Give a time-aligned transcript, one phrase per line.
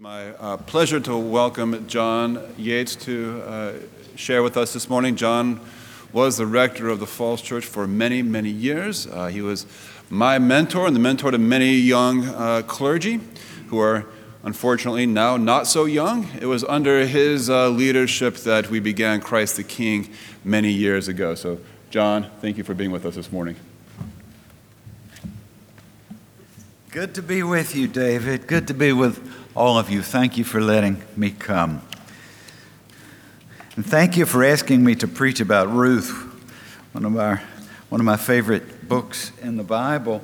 [0.00, 3.72] my uh, pleasure to welcome John Yates to uh,
[4.16, 5.14] share with us this morning.
[5.14, 5.60] John
[6.10, 9.06] was the rector of the Falls Church for many, many years.
[9.06, 9.66] Uh, he was
[10.08, 13.20] my mentor and the mentor to many young uh, clergy
[13.68, 14.06] who are
[14.42, 16.26] unfortunately now not so young.
[16.40, 20.08] It was under his uh, leadership that we began Christ the King
[20.42, 21.34] many years ago.
[21.34, 21.58] So,
[21.90, 23.56] John, thank you for being with us this morning.
[26.90, 28.46] Good to be with you, David.
[28.46, 30.02] Good to be with all of you.
[30.02, 31.82] Thank you for letting me come.
[33.76, 36.10] And thank you for asking me to preach about Ruth,
[36.92, 37.42] one of, our,
[37.88, 40.22] one of my favorite books in the Bible.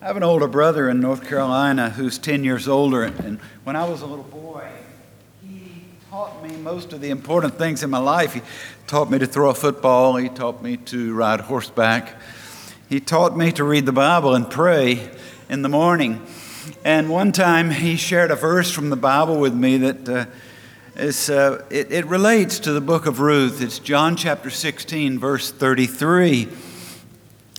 [0.00, 3.88] I have an older brother in North Carolina who's 10 years older, and when I
[3.88, 4.68] was a little boy,
[5.42, 8.34] he taught me most of the important things in my life.
[8.34, 8.42] He
[8.86, 12.14] taught me to throw a football, he taught me to ride horseback,
[12.88, 15.10] he taught me to read the Bible and pray
[15.48, 16.24] in the morning.
[16.84, 20.26] And one time he shared a verse from the Bible with me that uh,
[20.96, 23.62] is, uh, it, it relates to the book of Ruth.
[23.62, 26.48] It's John chapter 16, verse 33.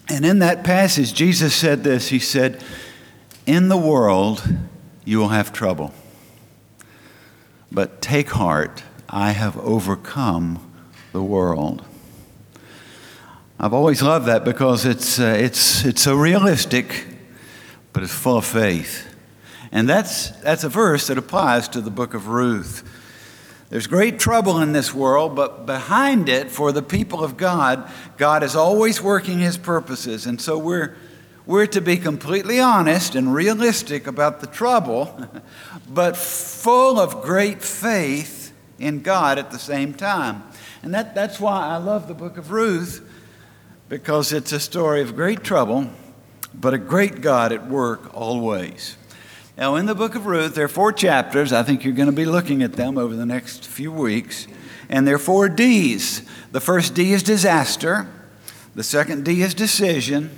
[0.10, 2.64] And in that passage, Jesus said this He said,
[3.46, 4.44] In the world
[5.06, 5.94] you will have trouble,
[7.72, 10.72] but take heart, I have overcome
[11.14, 11.84] the world.
[13.60, 17.06] I've always loved that because it's, uh, it's, it's so realistic
[17.94, 19.08] but it's full of faith.
[19.72, 22.84] And that's, that's a verse that applies to the book of Ruth.
[23.70, 28.42] There's great trouble in this world, but behind it, for the people of God, God
[28.42, 30.26] is always working his purposes.
[30.26, 30.96] And so we're,
[31.46, 35.30] we're to be completely honest and realistic about the trouble,
[35.90, 40.42] but full of great faith in God at the same time.
[40.82, 43.08] And that, that's why I love the book of Ruth,
[43.88, 45.92] because it's a story of great trouble
[46.54, 48.98] but a great God at work always.
[49.58, 51.52] Now, in the book of Ruth, there are four chapters.
[51.52, 54.48] I think you're going to be looking at them over the next few weeks.
[54.88, 56.24] And there are four D's.
[56.52, 58.10] The first D is disaster,
[58.74, 60.32] the second D is decision,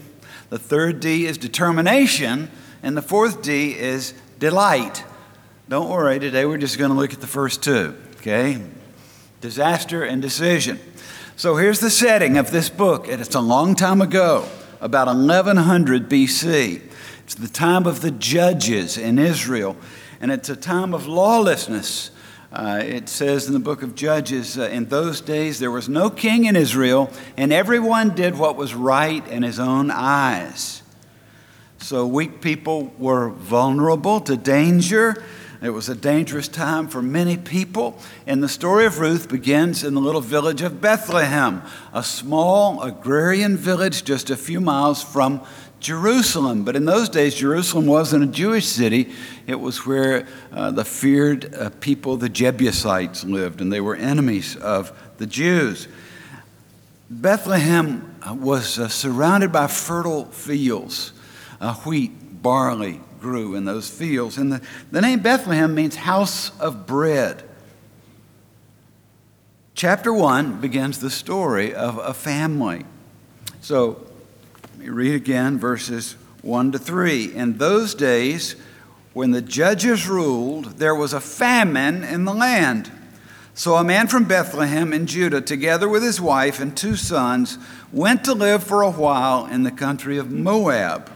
[0.50, 2.50] the third D is determination,
[2.84, 5.04] and the fourth D is delight.
[5.70, 8.62] Don't worry, today we're just going to look at the first two, okay?
[9.40, 10.80] Disaster and decision.
[11.38, 14.48] So here's the setting of this book, and it's a long time ago
[14.82, 16.82] about 1100 BC.
[17.24, 19.78] It's the time of the judges in Israel,
[20.20, 22.10] and it's a time of lawlessness.
[22.52, 26.10] Uh, it says in the book of Judges, uh, in those days there was no
[26.10, 30.82] king in Israel, and everyone did what was right in his own eyes.
[31.78, 35.24] So weak people were vulnerable to danger.
[35.62, 38.00] It was a dangerous time for many people.
[38.26, 41.62] And the story of Ruth begins in the little village of Bethlehem,
[41.94, 45.46] a small agrarian village just a few miles from
[45.80, 46.64] Jerusalem.
[46.64, 49.12] But in those days, Jerusalem wasn't a Jewish city,
[49.46, 54.56] it was where uh, the feared uh, people, the Jebusites, lived, and they were enemies
[54.56, 55.88] of the Jews.
[57.10, 61.14] Bethlehem uh, was uh, surrounded by fertile fields,
[61.60, 64.38] uh, wheat, barley, grew in those fields.
[64.38, 64.62] And the,
[64.92, 67.44] the name Bethlehem means house of bread.
[69.76, 72.86] Chapter 1 begins the story of a family.
[73.62, 74.06] So,
[74.64, 77.36] let me read again verses 1 to 3.
[77.36, 78.56] In those days,
[79.14, 82.92] when the judges ruled, there was a famine in the land.
[83.54, 87.58] So a man from Bethlehem in Judah, together with his wife and two sons,
[87.92, 91.12] went to live for a while in the country of Moab.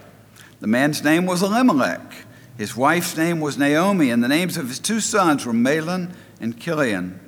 [0.59, 2.13] The man's name was Elimelech.
[2.57, 6.59] His wife's name was Naomi, and the names of his two sons were Mahlon and
[6.59, 7.19] Chilion.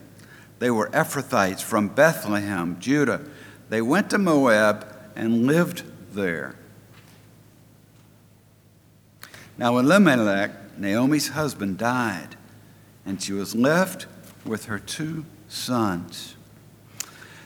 [0.60, 3.22] They were Ephrathites from Bethlehem, Judah.
[3.70, 5.84] They went to Moab and lived
[6.14, 6.56] there.
[9.58, 12.36] Now, Elimelech, Naomi's husband, died,
[13.06, 14.06] and she was left
[14.46, 16.36] with her two sons.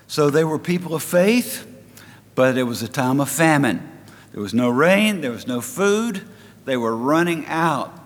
[0.07, 1.65] So they were people of faith,
[2.35, 3.90] but it was a time of famine.
[4.31, 6.21] There was no rain, there was no food,
[6.65, 7.97] they were running out.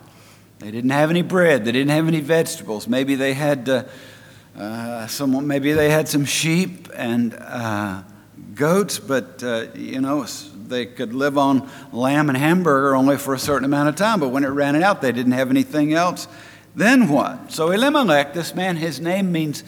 [0.58, 2.88] They didn't have any bread, they didn't have any vegetables.
[2.88, 3.84] Maybe they had uh,
[4.58, 8.02] uh, some, maybe they had some sheep and uh,
[8.54, 10.24] goats, but uh, you know,
[10.66, 14.18] they could live on lamb and hamburger only for a certain amount of time.
[14.18, 16.26] But when it ran out, they didn't have anything else.
[16.74, 17.52] Then what?
[17.52, 19.62] So Elimelech, this man, his name means,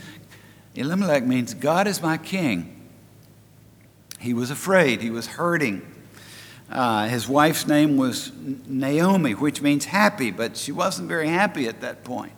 [0.74, 2.74] Elimelech means God is my king.
[4.18, 5.82] He was afraid, he was hurting.
[6.70, 8.30] Uh, his wife's name was
[8.66, 12.32] Naomi, which means happy, but she wasn't very happy at that point.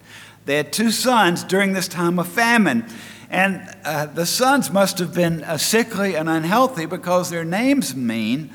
[0.47, 2.87] They had two sons during this time of famine,
[3.29, 8.51] and uh, the sons must have been uh, sickly and unhealthy because their names mean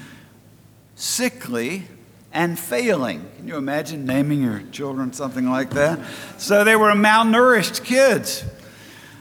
[0.95, 1.83] sickly
[2.31, 3.29] and failing.
[3.37, 5.99] Can you imagine naming your children something like that?
[6.37, 8.43] So they were malnourished kids.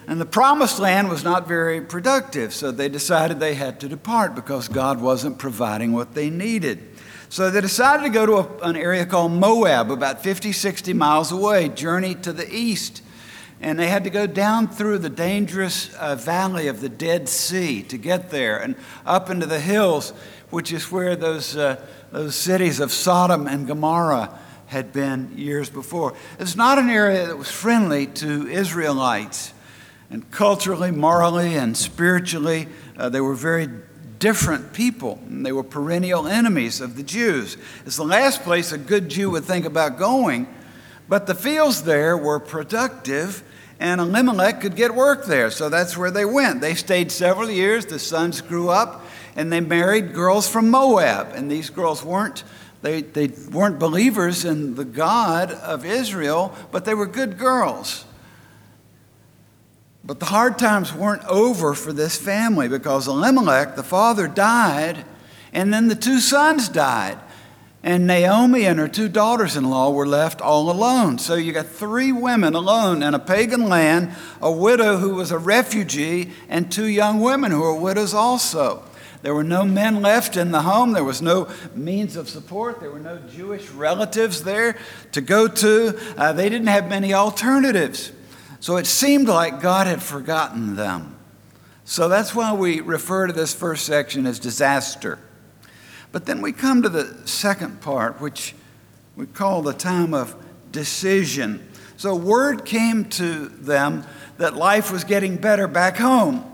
[0.06, 4.34] And the promised land was not very productive, so they decided they had to depart
[4.34, 6.90] because God wasn't providing what they needed.
[7.30, 11.32] So they decided to go to a, an area called Moab, about 50, 60 miles
[11.32, 13.02] away, journey to the east.
[13.60, 17.82] And they had to go down through the dangerous uh, valley of the Dead Sea
[17.84, 20.10] to get there and up into the hills,
[20.50, 26.14] which is where those, uh, those cities of Sodom and Gomorrah had been years before.
[26.38, 29.54] It's not an area that was friendly to Israelites.
[30.10, 33.68] And culturally, morally, and spiritually, uh, they were very
[34.18, 35.18] different people.
[35.26, 37.56] And they were perennial enemies of the Jews.
[37.84, 40.46] It's the last place a good Jew would think about going.
[41.08, 43.42] But the fields there were productive,
[43.78, 45.50] and Elimelech could get work there.
[45.50, 46.60] So that's where they went.
[46.60, 47.86] They stayed several years.
[47.86, 49.04] The sons grew up,
[49.36, 51.32] and they married girls from Moab.
[51.34, 52.44] And these girls weren't.
[52.80, 58.04] They, they weren't believers in the God of Israel, but they were good girls.
[60.06, 65.04] But the hard times weren't over for this family because Elimelech, the father, died,
[65.52, 67.18] and then the two sons died.
[67.82, 71.18] And Naomi and her two daughters in law were left all alone.
[71.18, 75.38] So you got three women alone in a pagan land, a widow who was a
[75.38, 78.82] refugee, and two young women who were widows also.
[79.20, 80.92] There were no men left in the home.
[80.92, 82.80] There was no means of support.
[82.80, 84.76] There were no Jewish relatives there
[85.12, 85.98] to go to.
[86.16, 88.12] Uh, they didn't have many alternatives.
[88.64, 91.16] So it seemed like God had forgotten them.
[91.84, 95.18] So that's why we refer to this first section as disaster.
[96.12, 98.54] But then we come to the second part, which
[99.16, 100.34] we call the time of
[100.72, 101.68] decision.
[101.98, 104.06] So word came to them
[104.38, 106.50] that life was getting better back home,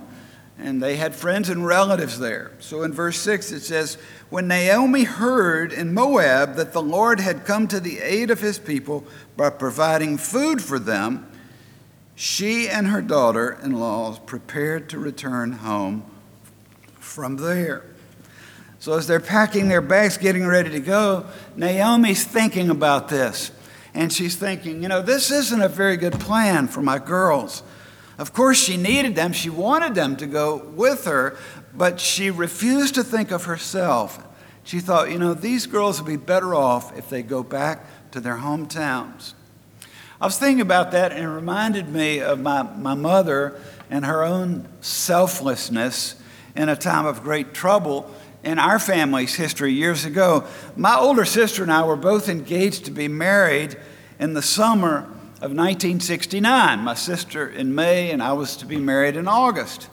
[0.58, 2.50] and they had friends and relatives there.
[2.58, 3.98] So in verse 6 it says,
[4.30, 8.58] When Naomi heard in Moab that the Lord had come to the aid of his
[8.58, 9.04] people
[9.36, 11.29] by providing food for them,
[12.20, 16.04] she and her daughter in laws prepared to return home
[16.98, 17.82] from there.
[18.78, 21.24] So, as they're packing their bags, getting ready to go,
[21.56, 23.52] Naomi's thinking about this.
[23.94, 27.62] And she's thinking, you know, this isn't a very good plan for my girls.
[28.18, 31.38] Of course, she needed them, she wanted them to go with her,
[31.74, 34.22] but she refused to think of herself.
[34.62, 38.20] She thought, you know, these girls would be better off if they go back to
[38.20, 39.32] their hometowns.
[40.20, 43.58] I was thinking about that and it reminded me of my, my mother
[43.88, 46.14] and her own selflessness
[46.54, 48.14] in a time of great trouble
[48.44, 50.44] in our family's history years ago.
[50.76, 53.78] My older sister and I were both engaged to be married
[54.18, 55.04] in the summer
[55.40, 56.80] of 1969.
[56.80, 59.88] My sister in May, and I was to be married in August.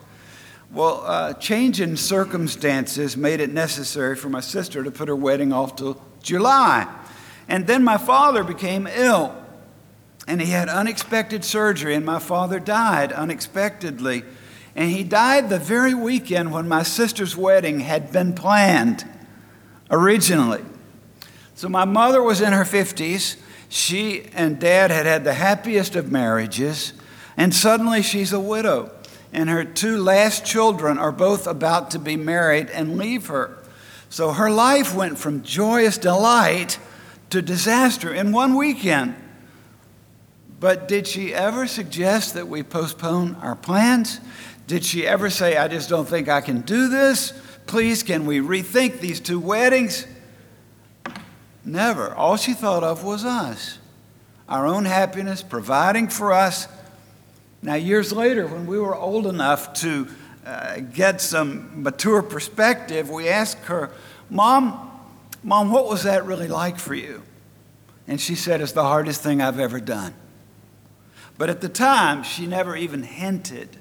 [0.73, 5.53] Well, uh, change in circumstances made it necessary for my sister to put her wedding
[5.53, 6.85] off till July.
[7.47, 9.33] And then my father became ill
[10.27, 14.23] and he had unexpected surgery, and my father died unexpectedly.
[14.75, 19.05] And he died the very weekend when my sister's wedding had been planned
[19.89, 20.63] originally.
[21.55, 23.37] So my mother was in her 50s.
[23.69, 26.93] She and dad had had the happiest of marriages,
[27.35, 28.91] and suddenly she's a widow.
[29.33, 33.57] And her two last children are both about to be married and leave her.
[34.09, 36.79] So her life went from joyous delight
[37.29, 39.15] to disaster in one weekend.
[40.59, 44.19] But did she ever suggest that we postpone our plans?
[44.65, 47.31] Did she ever say, I just don't think I can do this?
[47.67, 50.07] Please, can we rethink these two weddings?
[51.63, 52.13] Never.
[52.13, 53.77] All she thought of was us,
[54.47, 56.67] our own happiness, providing for us.
[57.61, 60.07] Now, years later, when we were old enough to
[60.45, 63.91] uh, get some mature perspective, we asked her,
[64.29, 64.83] Mom,
[65.43, 67.21] Mom, what was that really like for you?
[68.07, 70.13] And she said, It's the hardest thing I've ever done.
[71.37, 73.77] But at the time, she never even hinted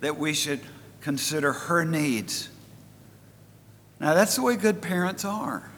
[0.00, 0.60] that we should
[1.00, 2.50] consider her needs.
[4.00, 5.70] Now, that's the way good parents are.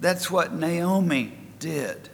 [0.00, 2.08] That's what Naomi did.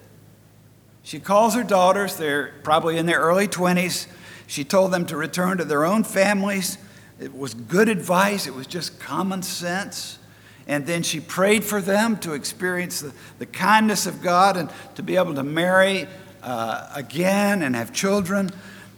[1.03, 4.07] She calls her daughters, they're probably in their early 20s.
[4.47, 6.77] She told them to return to their own families.
[7.19, 10.19] It was good advice, it was just common sense.
[10.67, 15.03] And then she prayed for them to experience the, the kindness of God and to
[15.03, 16.07] be able to marry
[16.43, 18.51] uh, again and have children.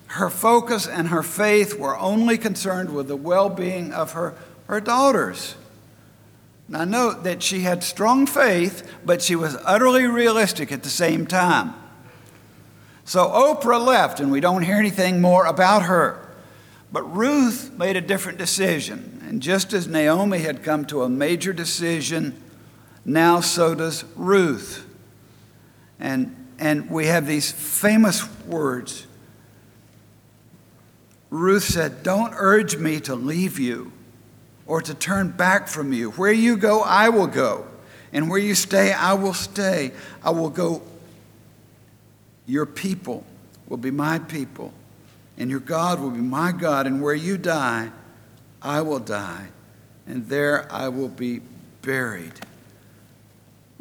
[0.07, 4.35] Her focus and her faith were only concerned with the well being of her,
[4.69, 5.55] her daughters.
[6.69, 11.27] Now, note that she had strong faith, but she was utterly realistic at the same
[11.27, 11.75] time.
[13.05, 16.29] So Orpah left, and we don't hear anything more about her.
[16.93, 19.23] But Ruth made a different decision.
[19.27, 22.41] And just as Naomi had come to a major decision,
[23.05, 24.87] Now so does Ruth.
[25.99, 29.09] And, and we have these famous words.
[31.29, 33.91] Ruth said, Don't urge me to leave you
[34.65, 36.13] or to turn back from you.
[36.13, 37.67] Where you go, I will go.
[38.13, 39.91] And where you stay, I will stay.
[40.23, 40.83] I will go.
[42.47, 43.25] Your people
[43.67, 44.73] will be my people,
[45.37, 46.87] and your God will be my God.
[46.87, 47.91] And where you die,
[48.61, 49.49] I will die,
[50.07, 51.41] and there I will be
[51.81, 52.35] buried.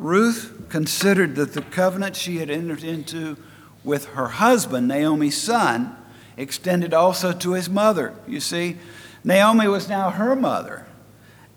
[0.02, 3.38] Ruth considered that the covenant she had entered into
[3.84, 5.96] with her husband, Naomi's son,
[6.38, 8.16] extended also to his mother.
[8.28, 8.78] You see,
[9.24, 10.88] Naomi was now her mother,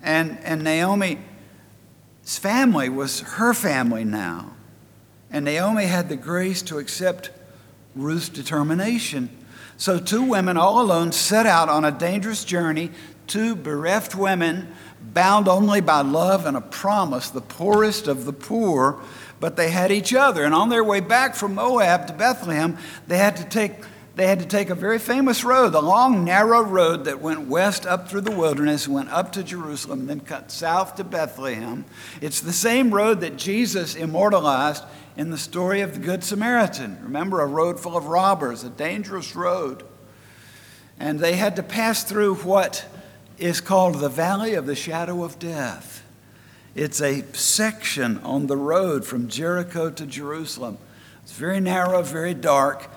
[0.03, 1.17] and, and Naomi's
[2.23, 4.53] family was her family now.
[5.31, 7.31] And Naomi had the grace to accept
[7.97, 9.31] Ruth's determination.
[9.79, 12.91] So, two women all alone set out on a dangerous journey,
[13.27, 19.01] two bereft women bound only by love and a promise, the poorest of the poor,
[19.41, 20.45] but they had each other.
[20.45, 23.73] And on their way back from Moab to Bethlehem, they had to take
[24.17, 27.85] they had to take a very famous road, the long, narrow road that went west
[27.85, 31.85] up through the wilderness, went up to Jerusalem, then cut south to Bethlehem.
[32.21, 34.85] It's the same road that Jesus immortalized
[35.17, 36.97] in the story of the Good Samaritan.
[37.03, 39.83] Remember, a road full of robbers, a dangerous road.
[40.99, 42.87] And they had to pass through what
[43.45, 46.03] is called the Valley of the Shadow of Death.
[46.75, 50.79] It's a section on the road from Jericho to Jerusalem.
[51.23, 52.89] It's very narrow, very dark,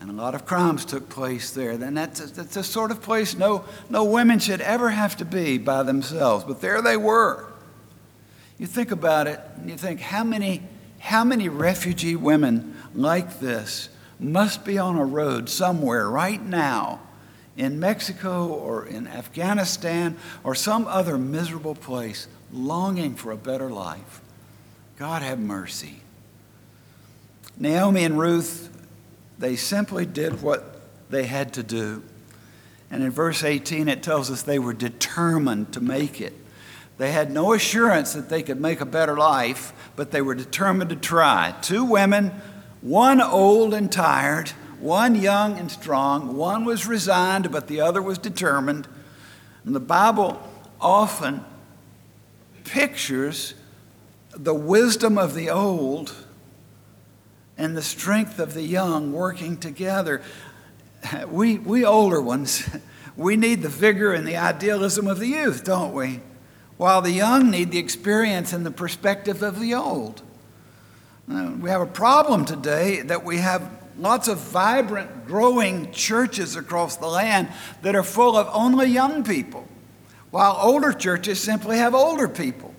[0.00, 1.70] and a lot of crimes took place there.
[1.70, 5.24] And that's a, that's the sort of place no, no women should ever have to
[5.24, 6.44] be by themselves.
[6.44, 7.46] But there they were.
[8.58, 10.62] You think about it, and you think, how many,
[10.98, 16.98] how many refugee women like this must be on a road somewhere right now
[17.56, 24.20] in Mexico or in Afghanistan or some other miserable place longing for a better life.
[24.98, 26.00] God have mercy.
[27.58, 28.70] Naomi and Ruth,
[29.38, 30.80] they simply did what
[31.10, 32.02] they had to do.
[32.90, 36.34] And in verse 18, it tells us they were determined to make it.
[36.98, 40.90] They had no assurance that they could make a better life, but they were determined
[40.90, 41.54] to try.
[41.62, 42.32] Two women,
[42.80, 46.36] one old and tired, one young and strong.
[46.36, 48.88] One was resigned, but the other was determined.
[49.64, 50.42] And the Bible
[50.80, 51.44] often
[52.64, 53.54] pictures
[54.34, 56.14] the wisdom of the old
[57.56, 60.20] and the strength of the young working together.
[61.26, 62.68] We, we older ones,
[63.16, 66.20] we need the vigor and the idealism of the youth, don't we?
[66.76, 70.22] While the young need the experience and the perspective of the old.
[71.26, 77.06] We have a problem today that we have lots of vibrant, growing churches across the
[77.06, 77.48] land
[77.82, 79.66] that are full of only young people,
[80.30, 82.74] while older churches simply have older people.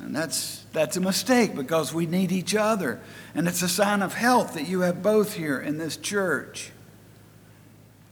[0.00, 3.00] And that's, that's a mistake because we need each other.
[3.34, 6.72] And it's a sign of health that you have both here in this church.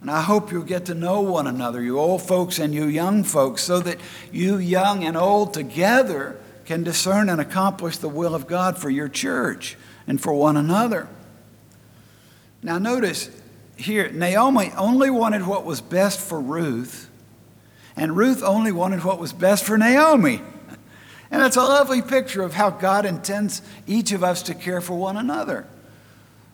[0.03, 3.25] And I hope you'll get to know one another, you old folks and you young
[3.25, 3.99] folks, so that
[4.31, 9.09] you young and old together can discern and accomplish the will of God for your
[9.09, 11.09] church and for one another.
[12.69, 13.31] Now, notice
[13.77, 17.09] here, Naomi only wanted what was best for Ruth,
[17.97, 20.43] and Ruth only wanted what was best for Naomi.
[21.31, 24.99] And it's a lovely picture of how God intends each of us to care for
[24.99, 25.67] one another.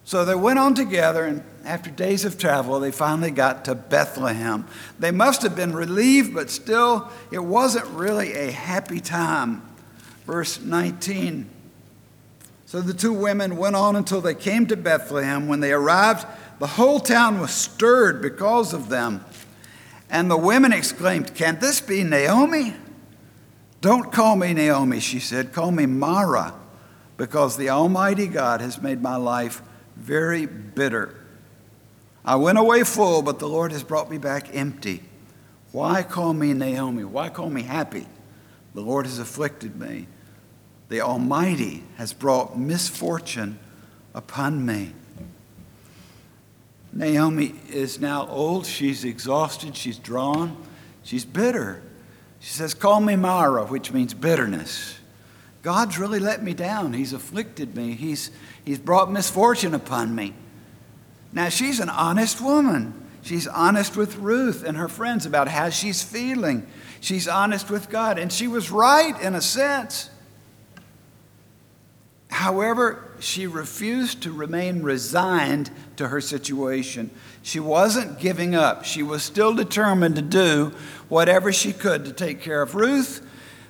[0.04, 4.68] So they went on together, and after days of travel, they finally got to Bethlehem.
[5.00, 9.62] They must have been relieved, but still, it wasn't really a happy time.
[10.26, 11.50] Verse 19
[12.74, 15.46] so the two women went on until they came to Bethlehem.
[15.46, 16.26] When they arrived,
[16.58, 19.24] the whole town was stirred because of them.
[20.10, 22.74] And the women exclaimed, Can this be Naomi?
[23.80, 25.52] Don't call me Naomi, she said.
[25.52, 26.52] Call me Mara,
[27.16, 29.62] because the Almighty God has made my life
[29.94, 31.14] very bitter.
[32.24, 35.04] I went away full, but the Lord has brought me back empty.
[35.70, 37.04] Why call me Naomi?
[37.04, 38.08] Why call me happy?
[38.74, 40.08] The Lord has afflicted me
[40.88, 43.58] the Almighty has brought misfortune
[44.14, 44.92] upon me.
[46.92, 48.66] Naomi is now old.
[48.66, 49.76] She's exhausted.
[49.76, 50.56] She's drawn.
[51.02, 51.82] She's bitter.
[52.38, 54.98] She says, Call me Mara, which means bitterness.
[55.62, 56.92] God's really let me down.
[56.92, 57.94] He's afflicted me.
[57.94, 58.30] He's,
[58.64, 60.34] he's brought misfortune upon me.
[61.32, 62.94] Now, she's an honest woman.
[63.22, 66.66] She's honest with Ruth and her friends about how she's feeling.
[67.00, 68.18] She's honest with God.
[68.18, 70.10] And she was right in a sense.
[72.34, 77.12] However, she refused to remain resigned to her situation.
[77.44, 78.84] She wasn't giving up.
[78.84, 80.72] She was still determined to do
[81.08, 83.24] whatever she could to take care of Ruth,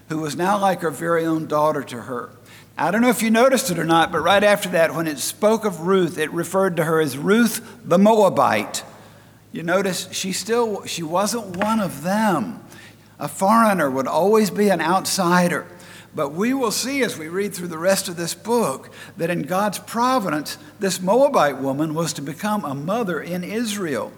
[0.08, 2.30] who was now like her very own daughter to her.
[2.78, 5.18] I don't know if you noticed it or not, but right after that, when it
[5.18, 8.82] spoke of Ruth, it referred to her as Ruth the Moabite.
[9.52, 12.64] You notice she still she wasn't one of them.
[13.18, 15.66] A foreigner would always be an outsider.
[16.14, 19.42] But we will see as we read through the rest of this book that in
[19.42, 24.12] God's providence, this Moabite woman was to become a mother in Israel,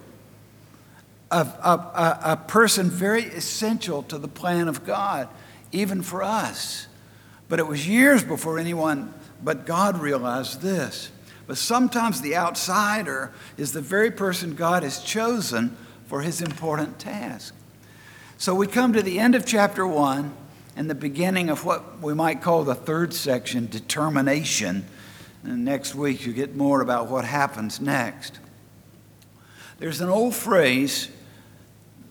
[1.30, 5.28] a, a, a, person very essential to the plan of God,
[5.72, 6.86] even for us.
[7.48, 11.10] But it was years before anyone but God realized this.
[11.46, 15.76] But sometimes the outsider is the very person God has chosen
[16.06, 17.54] for his important task.
[18.38, 20.34] So we come to the end of chapter 1
[20.76, 24.84] and the beginning of what we might call the third section, determination.
[25.42, 28.38] And next week you get more about what happens next.
[29.78, 31.08] There's an old phrase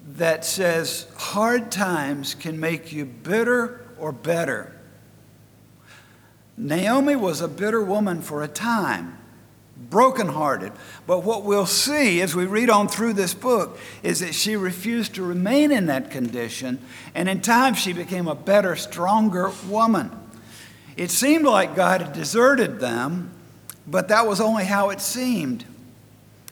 [0.08, 4.72] that says, hard times can make you bitter or better.
[6.58, 9.18] Naomi was a bitter woman for a time,
[9.78, 10.72] brokenhearted.
[11.06, 15.16] But what we'll see as we read on through this book is that she refused
[15.16, 16.80] to remain in that condition,
[17.14, 20.12] and in time she became a better, stronger woman.
[20.98, 23.32] It seemed like God had deserted them,
[23.86, 25.66] but that was only how it seemed.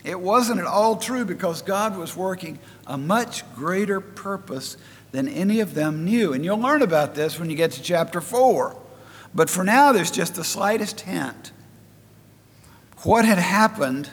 [0.04, 4.76] It wasn't at all true because God was working a much greater purpose
[5.14, 6.34] than any of them knew.
[6.34, 8.76] And you'll learn about this when you get to chapter 4.
[9.34, 11.52] But for now, there's just the slightest hint.
[13.04, 14.10] What had happened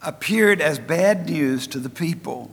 [0.00, 2.50] appeared as bad news to the people.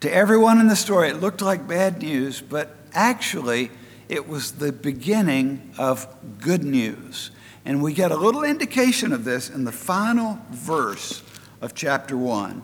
[0.00, 3.70] To everyone in the story, it looked like bad news, but actually,
[4.08, 6.06] it was the beginning of
[6.40, 7.30] good news.
[7.64, 11.22] And we get a little indication of this in the final verse
[11.60, 12.62] of chapter 1.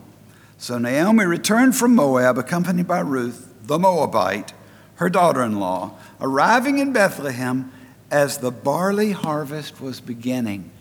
[0.57, 4.53] So Naomi returned from Moab, accompanied by Ruth, the Moabite,
[4.95, 7.71] her daughter in law arriving in Bethlehem
[8.11, 10.71] as the barley harvest was beginning.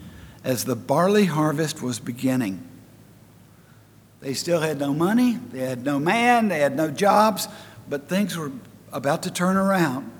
[0.44, 2.66] As the barley harvest was beginning.
[4.20, 7.46] They still had no money, they had no man, they had no jobs,
[7.88, 8.50] but things were
[8.92, 10.10] about to turn around.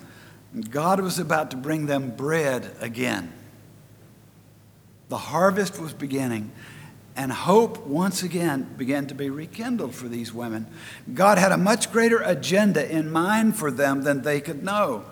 [0.70, 3.32] God was about to bring them bread again.
[5.08, 6.52] The harvest was beginning,
[7.16, 10.66] and hope once again began to be rekindled for these women.
[11.12, 15.04] God had a much greater agenda in mind for them than they could know.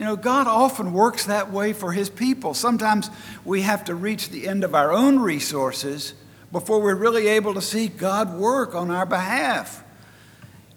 [0.00, 2.54] You know, God often works that way for His people.
[2.54, 3.10] Sometimes
[3.44, 6.14] we have to reach the end of our own resources
[6.50, 9.84] before we're really able to see God work on our behalf.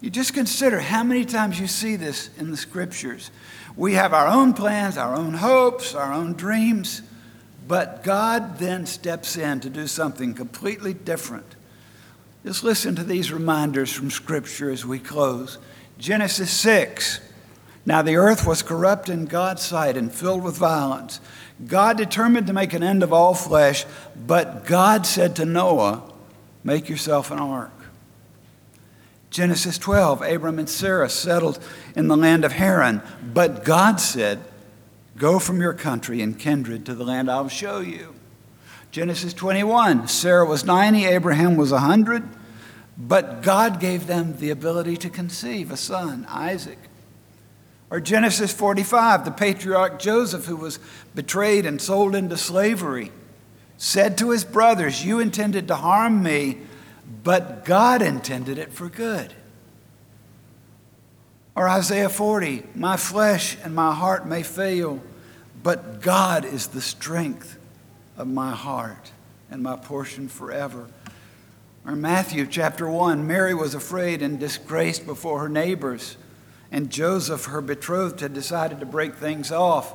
[0.02, 3.30] You just consider how many times you see this in the scriptures.
[3.76, 7.00] We have our own plans, our own hopes, our own dreams,
[7.66, 11.56] but God then steps in to do something completely different.
[12.44, 15.56] Just listen to these reminders from scripture as we close.
[15.96, 17.20] Genesis 6.
[17.86, 21.20] Now the earth was corrupt in God's sight and filled with violence.
[21.66, 23.84] God determined to make an end of all flesh,
[24.26, 26.02] but God said to Noah,
[26.62, 27.72] Make yourself an ark.
[29.28, 31.58] Genesis 12, Abram and Sarah settled
[31.94, 33.02] in the land of Haran,
[33.34, 34.40] but God said,
[35.16, 38.14] Go from your country and kindred to the land I'll show you.
[38.90, 42.22] Genesis 21, Sarah was 90, Abraham was 100,
[42.96, 46.78] but God gave them the ability to conceive a son, Isaac.
[47.94, 50.80] Or Genesis 45, the patriarch Joseph, who was
[51.14, 53.12] betrayed and sold into slavery,
[53.76, 56.58] said to his brothers, You intended to harm me,
[57.22, 59.32] but God intended it for good.
[61.54, 65.00] Or Isaiah 40, My flesh and my heart may fail,
[65.62, 67.60] but God is the strength
[68.16, 69.12] of my heart
[69.52, 70.88] and my portion forever.
[71.86, 76.16] Or Matthew chapter 1, Mary was afraid and disgraced before her neighbors
[76.74, 79.94] and Joseph, her betrothed, had decided to break things off.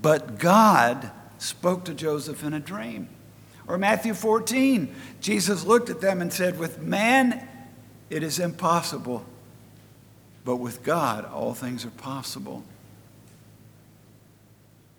[0.00, 3.08] But God spoke to Joseph in a dream.
[3.66, 7.48] Or Matthew 14, Jesus looked at them and said, With man
[8.08, 9.26] it is impossible,
[10.44, 12.62] but with God all things are possible.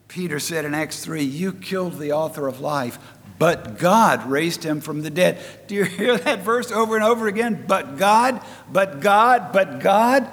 [0.10, 3.00] Peter said in Acts 3, You killed the author of life,
[3.40, 5.40] but God raised him from the dead.
[5.68, 7.64] Do you hear that verse over and over again?
[7.66, 10.30] But God, but God, but God.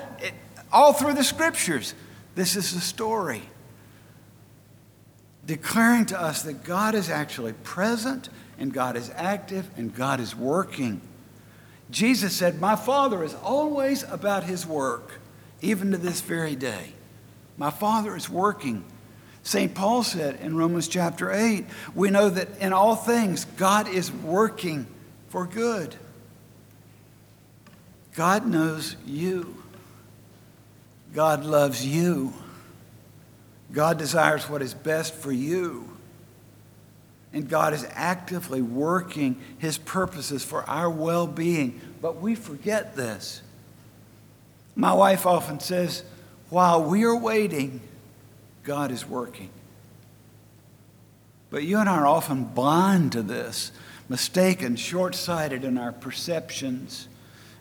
[0.75, 1.95] All through the scriptures,
[2.35, 3.43] this is the story.
[5.47, 10.35] Declaring to us that God is actually present and God is active and God is
[10.35, 11.01] working.
[11.93, 15.21] Jesus said, My Father is always about his work,
[15.63, 16.93] even to this very day.
[17.57, 18.85] My Father is working.
[19.45, 19.77] St.
[19.77, 24.89] Paul said in Romans chapter 8, we know that in all things God is working
[25.29, 25.95] for good.
[28.17, 29.63] God knows you.
[31.14, 32.35] God loves you.
[33.72, 35.88] God desires what is best for you.
[37.33, 41.81] And God is actively working his purposes for our well being.
[42.03, 43.42] But we forget this.
[44.77, 46.03] My wife often says,
[46.50, 47.81] while we are waiting,
[48.64, 49.50] God is working.
[51.50, 53.70] But you and I are often blind to this,
[54.09, 57.09] mistaken, short sighted in our perceptions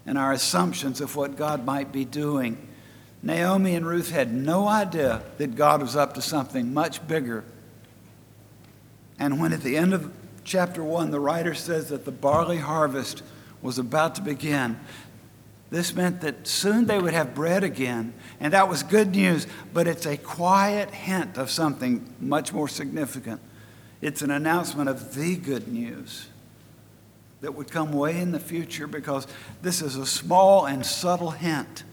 [0.06, 2.58] and our assumptions of what God might be doing.
[3.24, 7.46] Naomi and Ruth had no idea that God was up to something much bigger.
[9.18, 10.12] And when at the end of
[10.44, 13.24] chapter 1, the writer says that the barley harvest
[13.62, 14.78] was about to begin,
[15.70, 19.88] this meant that soon they would have bread again, and that was good news, but
[19.88, 23.42] it's a quiet hint of something much more significant.
[24.00, 26.28] It's an announcement of the good news
[27.42, 29.26] that would come way in the future because
[29.64, 31.84] this is a small and subtle hint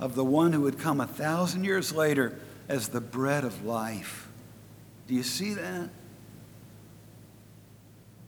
[0.00, 4.28] of the one who would come a thousand years later as the bread of life.
[5.06, 5.90] Do you see that?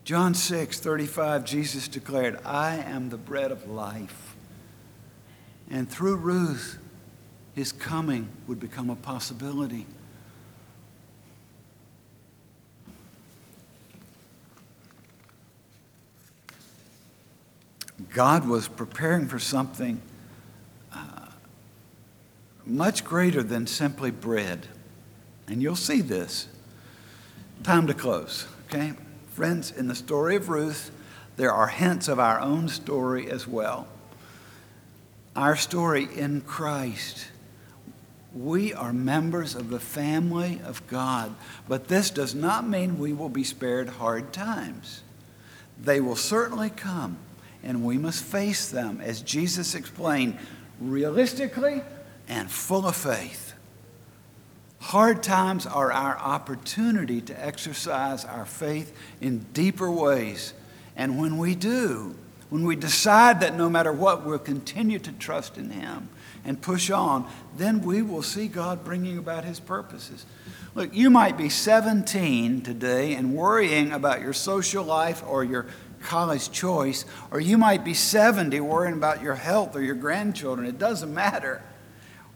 [0.04, 4.36] John 6, 35, Jesus declared, I am the bread of life.
[5.70, 6.78] And through Ruth,
[7.54, 9.86] his coming would become a possibility.
[18.12, 20.02] God was preparing for something
[22.66, 24.68] much greater than simply bread.
[25.48, 26.48] And you'll see this.
[27.62, 28.92] Time to close, okay?
[29.30, 30.90] Friends, in the story of Ruth,
[31.36, 33.86] there are hints of our own story as well.
[35.34, 37.28] Our story in Christ.
[38.34, 41.34] We are members of the family of God,
[41.68, 45.02] but this does not mean we will be spared hard times.
[45.80, 47.18] They will certainly come
[47.62, 50.36] and we must face them, as Jesus explained,
[50.80, 51.82] realistically
[52.28, 53.54] and full of faith.
[54.80, 60.54] Hard times are our opportunity to exercise our faith in deeper ways.
[60.96, 62.16] And when we do,
[62.50, 66.08] when we decide that no matter what, we'll continue to trust in Him
[66.44, 70.26] and push on, then we will see God bringing about His purposes.
[70.74, 75.66] Look, you might be 17 today and worrying about your social life or your
[76.02, 80.66] college choice, or you might be 70 worrying about your health or your grandchildren.
[80.66, 81.62] It doesn't matter.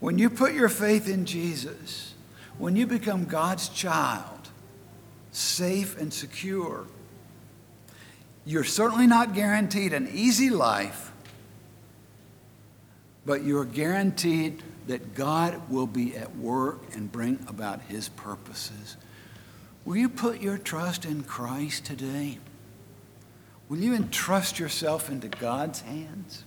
[0.00, 2.14] When you put your faith in Jesus,
[2.58, 4.50] when you become God's child,
[5.32, 6.86] safe and secure,
[8.44, 11.12] you're certainly not guaranteed an easy life,
[13.24, 18.96] but you're guaranteed that God will be at work and bring about his purposes.
[19.84, 22.38] Will you put your trust in Christ today?
[23.68, 26.44] Will you entrust yourself into God's hands?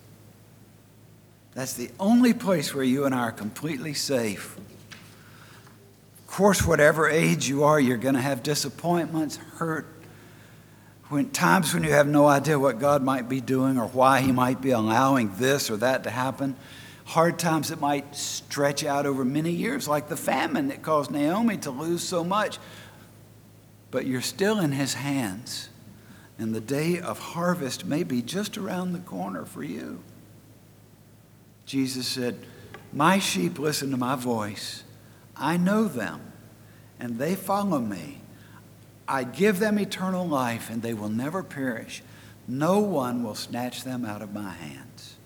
[1.53, 4.57] That's the only place where you and I are completely safe.
[4.57, 9.87] Of course, whatever age you are, you're going to have disappointments, hurt,
[11.09, 14.31] when times when you have no idea what God might be doing or why He
[14.31, 16.55] might be allowing this or that to happen.
[17.05, 21.57] Hard times that might stretch out over many years, like the famine that caused Naomi
[21.57, 22.59] to lose so much.
[23.89, 25.69] But you're still in His hands
[26.39, 30.01] and the day of harvest may be just around the corner for you.
[31.69, 32.35] Jesus said,
[32.91, 34.83] My sheep listen to my voice.
[35.35, 36.19] I know them,
[36.99, 38.21] and they follow me.
[39.07, 42.01] I give them eternal life, and they will never perish.
[42.47, 45.17] No one will snatch them out of my hands.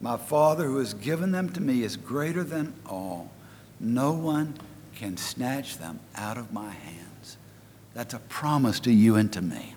[0.00, 3.32] My Father, who has given them to me, is greater than all.
[3.80, 4.54] No one
[4.94, 7.38] can snatch them out of my hands.
[7.92, 9.74] That's a promise to you and to me.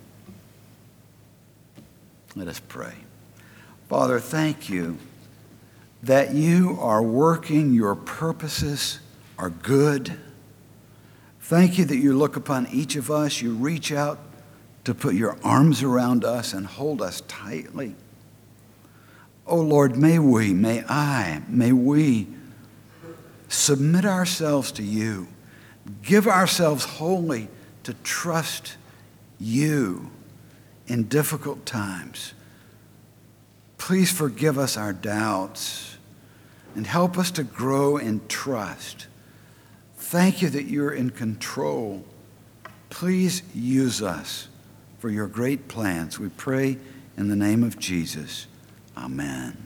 [2.36, 2.94] Let us pray.
[3.90, 5.00] Father, thank you
[6.06, 9.00] that you are working, your purposes
[9.40, 10.16] are good.
[11.42, 14.20] Thank you that you look upon each of us, you reach out
[14.84, 17.96] to put your arms around us and hold us tightly.
[19.48, 22.28] Oh Lord, may we, may I, may we
[23.48, 25.28] submit ourselves to you,
[26.04, 27.48] give ourselves wholly
[27.82, 28.78] to trust
[29.40, 30.12] you
[30.86, 32.36] in difficult times.
[33.80, 35.95] Please forgive us our doubts
[36.76, 39.08] and help us to grow in trust.
[39.96, 42.06] Thank you that you're in control.
[42.90, 44.50] Please use us
[45.00, 46.20] for your great plans.
[46.20, 46.78] We pray
[47.18, 48.48] in the name of Jesus.
[48.98, 49.65] Amen.